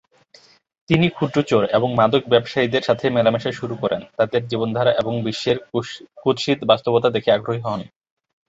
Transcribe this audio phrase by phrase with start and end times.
[0.89, 5.57] তিনি ক্ষুদ্র চোর এবং মাদক ব্যবসায়ীদের সাথে মেলামেশা শুরু করেন, তাদের জীবনধারা এবং বিশ্বের
[6.17, 7.81] কুৎসিত বাস্তবতা দেখে আগ্রহী হন।